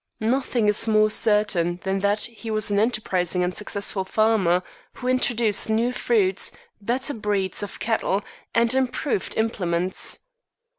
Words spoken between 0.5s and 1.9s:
is more certain